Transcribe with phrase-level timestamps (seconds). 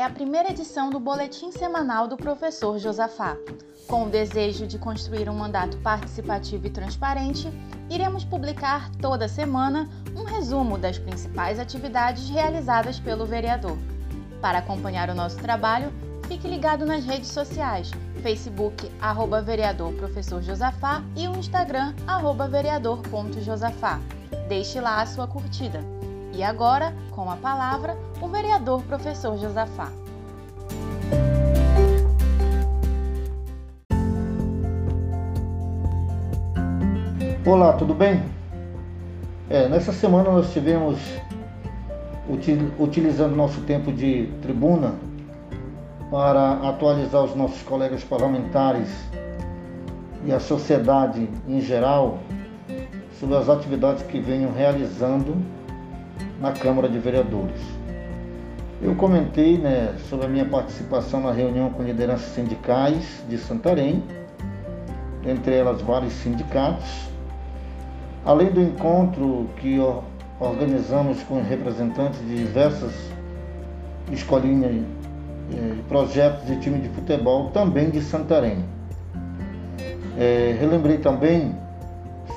[0.00, 3.36] é a primeira edição do Boletim Semanal do Professor Josafá.
[3.86, 7.52] Com o desejo de construir um mandato participativo e transparente,
[7.90, 13.76] iremos publicar toda semana um resumo das principais atividades realizadas pelo vereador.
[14.40, 15.92] Para acompanhar o nosso trabalho,
[16.26, 17.90] fique ligado nas redes sociais,
[18.22, 24.00] Facebook, arroba vereador professor Josafá e o Instagram, arroba vereador.josafá.
[24.48, 25.99] Deixe lá a sua curtida.
[26.32, 29.90] E agora, com a palavra, o vereador professor Josafá.
[37.44, 38.22] Olá, tudo bem?
[39.48, 40.98] É, nessa semana nós tivemos,
[42.28, 44.94] util, utilizando nosso tempo de tribuna,
[46.10, 48.88] para atualizar os nossos colegas parlamentares
[50.24, 52.18] e a sociedade em geral
[53.18, 55.36] sobre as atividades que venham realizando
[56.40, 57.60] na Câmara de Vereadores.
[58.82, 64.02] Eu comentei né, sobre a minha participação na reunião com lideranças sindicais de Santarém,
[65.24, 66.88] entre elas vários sindicatos,
[68.24, 69.78] além do encontro que
[70.40, 72.92] organizamos com representantes de diversas
[74.10, 74.82] escolinhas,
[75.52, 78.64] eh, projetos de time de futebol também de Santarém.
[80.18, 81.54] É, relembrei também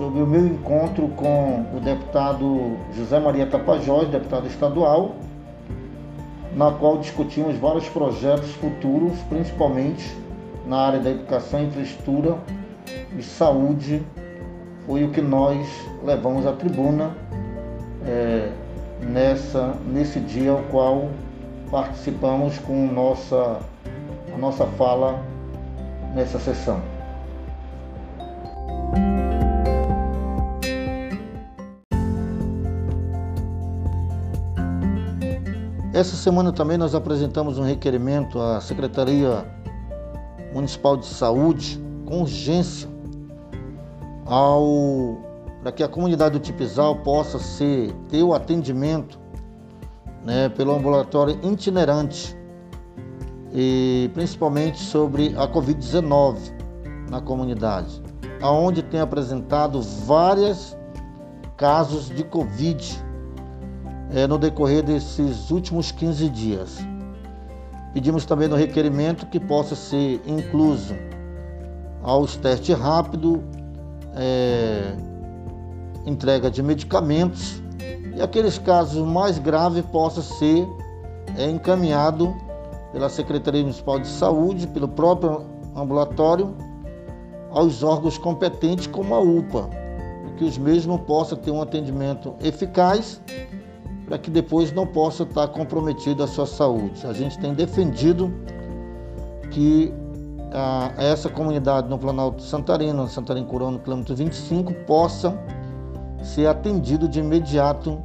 [0.00, 5.16] sobre o meu encontro com o deputado José Maria Tapajós, deputado estadual,
[6.56, 10.16] na qual discutimos vários projetos futuros, principalmente
[10.66, 12.38] na área da educação, infraestrutura
[13.14, 14.02] e saúde.
[14.86, 15.68] Foi o que nós
[16.02, 17.10] levamos à tribuna
[18.06, 18.50] é,
[19.02, 21.10] nessa, nesse dia ao qual
[21.70, 23.60] participamos com nossa,
[24.34, 25.22] a nossa fala
[26.14, 26.80] nessa sessão.
[35.92, 39.44] Essa semana também nós apresentamos um requerimento à Secretaria
[40.54, 42.88] Municipal de Saúde com urgência
[44.24, 45.18] ao
[45.60, 49.18] para que a comunidade do Tipizal possa ser, ter o atendimento
[50.24, 52.36] né, pelo ambulatório itinerante
[53.52, 56.36] e principalmente sobre a Covid-19
[57.10, 58.00] na comunidade,
[58.40, 60.78] aonde tem apresentado vários
[61.56, 63.09] casos de Covid
[64.12, 66.78] é, no decorrer desses últimos 15 dias.
[67.92, 70.94] Pedimos também no requerimento que possa ser incluso
[72.02, 73.40] aos testes rápidos,
[74.14, 74.92] é,
[76.06, 77.62] entrega de medicamentos
[78.16, 80.66] e aqueles casos mais graves possa ser
[81.36, 82.34] é, encaminhado
[82.92, 85.44] pela Secretaria Municipal de Saúde, pelo próprio
[85.76, 86.54] ambulatório,
[87.50, 89.68] aos órgãos competentes como a UPA,
[90.36, 93.20] que os mesmos possam ter um atendimento eficaz
[94.10, 97.06] para que depois não possa estar comprometido a sua saúde.
[97.06, 98.34] A gente tem defendido
[99.52, 99.94] que
[100.52, 105.38] a, essa comunidade no Planalto Santarino, no Santarém Curão, no quilômetro 25, possa
[106.24, 108.02] ser atendido de imediato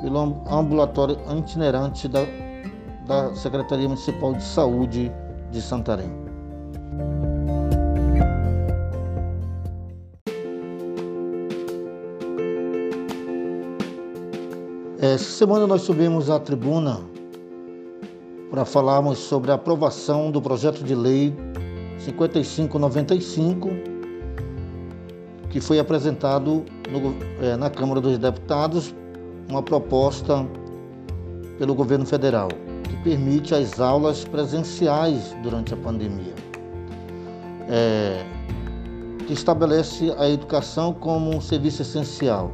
[0.00, 2.22] pelo ambulatório itinerante da,
[3.06, 5.12] da Secretaria Municipal de Saúde
[5.52, 6.10] de Santarém.
[15.02, 17.00] Essa semana nós subimos à tribuna
[18.52, 21.34] para falarmos sobre a aprovação do projeto de lei
[21.98, 23.68] 5595,
[25.50, 28.94] que foi apresentado no, é, na Câmara dos Deputados,
[29.50, 30.46] uma proposta
[31.58, 32.46] pelo governo federal,
[32.88, 36.34] que permite as aulas presenciais durante a pandemia,
[37.68, 38.24] é,
[39.26, 42.52] que estabelece a educação como um serviço essencial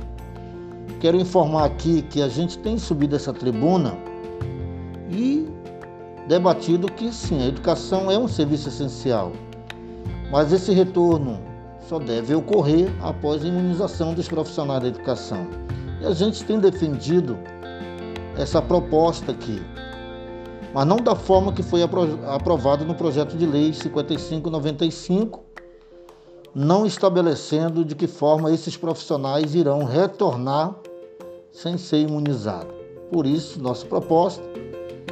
[1.00, 3.96] Quero informar aqui que a gente tem subido essa tribuna
[5.08, 5.48] e
[6.26, 9.30] debatido que sim, a educação é um serviço essencial,
[10.28, 11.38] mas esse retorno
[11.88, 15.46] só deve ocorrer após a imunização dos profissionais da educação.
[16.00, 17.38] E a gente tem defendido
[18.36, 19.62] essa proposta aqui,
[20.74, 25.44] mas não da forma que foi aprovada no projeto de lei 5595,
[26.52, 30.74] não estabelecendo de que forma esses profissionais irão retornar
[31.62, 32.72] sem ser imunizado.
[33.10, 34.42] Por isso, nossa proposta,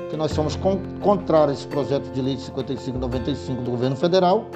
[0.09, 0.57] que nós somos
[1.03, 4.47] contrários a esse projeto de lei de 5595 do governo federal,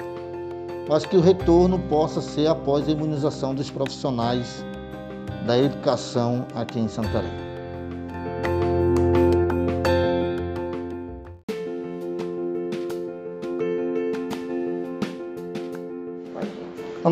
[0.87, 4.63] mas que o retorno possa ser após a imunização dos profissionais
[5.45, 7.50] da educação aqui em Santarém.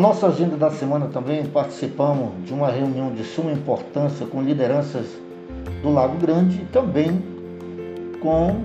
[0.00, 5.06] Nossa agenda da semana também participamos de uma reunião de suma importância com lideranças
[5.82, 7.22] do Lago Grande e também
[8.18, 8.62] com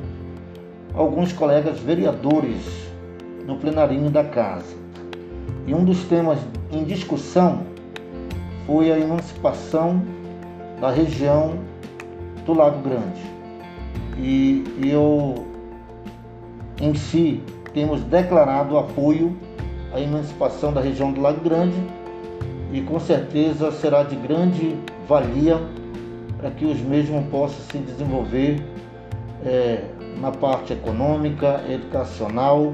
[0.94, 2.88] alguns colegas vereadores
[3.46, 4.78] no plenarinho da casa.
[5.68, 6.40] E um dos temas
[6.72, 7.64] em discussão
[8.66, 10.02] foi a emancipação
[10.80, 11.56] da região
[12.46, 13.22] do Lago Grande.
[14.18, 15.46] E, e eu,
[16.80, 17.44] em si,
[17.74, 19.36] temos declarado apoio
[19.96, 21.78] à emancipação da região do Lago Grande
[22.74, 24.76] e com certeza será de grande
[25.08, 25.58] valia
[26.38, 28.62] para que os mesmos possam se desenvolver
[29.46, 29.86] é,
[30.20, 32.74] na parte econômica, educacional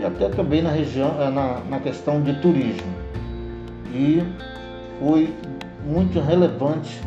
[0.00, 2.92] e até também na região, é, na, na questão de turismo.
[3.94, 4.20] E
[4.98, 5.32] foi
[5.86, 7.00] muito relevante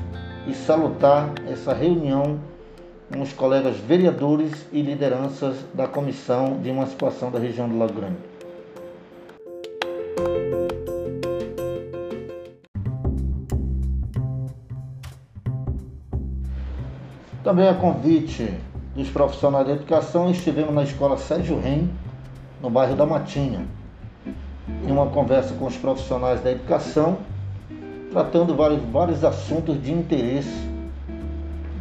[0.47, 2.39] e salutar essa reunião
[3.11, 8.30] com os colegas vereadores e lideranças da Comissão de Emancipação da região do Lago Grande.
[17.51, 18.49] Também a convite
[18.95, 21.89] dos profissionais da educação, estivemos na escola Sérgio Ren,
[22.61, 23.65] no bairro da Matinha,
[24.87, 27.17] em uma conversa com os profissionais da educação,
[28.09, 30.65] tratando vários, vários assuntos de interesse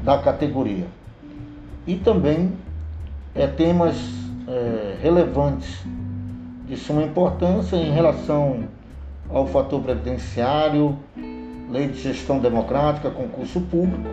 [0.03, 0.89] da categoria.
[1.87, 2.53] E também
[3.33, 3.95] é, temas
[4.49, 5.85] é, relevantes
[6.67, 8.65] de suma importância em relação
[9.29, 10.99] ao fator previdenciário,
[11.71, 14.11] lei de gestão democrática, concurso público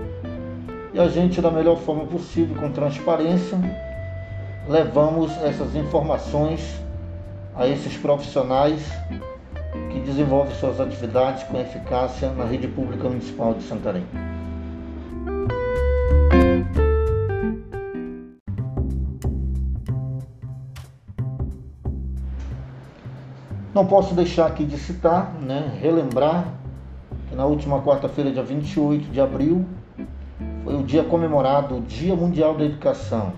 [0.97, 3.55] e a gente, da melhor forma possível, com transparência,
[4.67, 6.81] levamos essas informações
[7.55, 8.81] a esses profissionais
[9.91, 14.03] que desenvolvem suas atividades com eficácia na rede pública municipal de Santarém.
[23.71, 26.45] Não posso deixar aqui de citar, né, relembrar
[27.29, 29.63] que na última quarta-feira, dia 28 de abril,
[30.87, 33.33] dia comemorado, o Dia Mundial da Educação.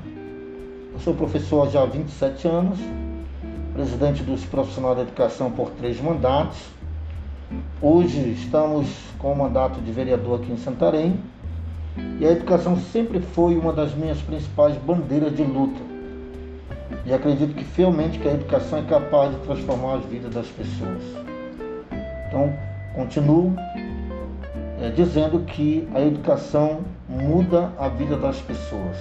[0.94, 2.78] Eu sou professor já há 27 anos,
[3.74, 6.60] presidente dos profissionais da educação por três mandatos.
[7.82, 8.88] Hoje estamos
[9.18, 11.20] com o mandato de vereador aqui em Santarém
[12.20, 15.82] e a educação sempre foi uma das minhas principais bandeiras de luta.
[17.04, 21.02] E acredito que fielmente que a educação é capaz de transformar as vidas das pessoas.
[22.28, 22.54] Então,
[22.94, 23.56] continuo
[24.80, 28.96] é, dizendo que a educação muda a vida das pessoas.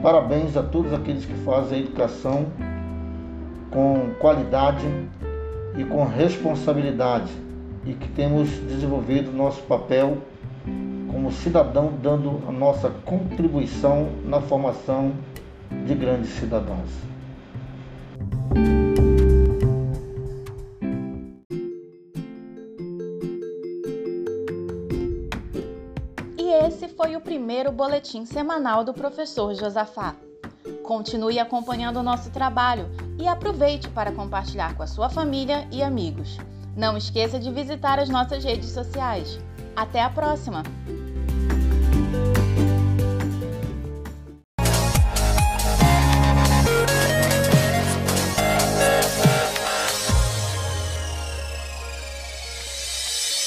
[0.00, 2.46] Parabéns a todos aqueles que fazem a educação
[3.70, 4.86] com qualidade
[5.76, 7.32] e com responsabilidade
[7.84, 10.18] e que temos desenvolvido nosso papel
[11.10, 15.12] como cidadão, dando a nossa contribuição na formação
[15.86, 16.90] de grandes cidadãos.
[26.64, 30.14] Esse foi o primeiro boletim semanal do professor Josafá.
[30.82, 32.88] Continue acompanhando o nosso trabalho
[33.18, 36.38] e aproveite para compartilhar com a sua família e amigos.
[36.76, 39.38] Não esqueça de visitar as nossas redes sociais.
[39.74, 40.62] Até a próxima!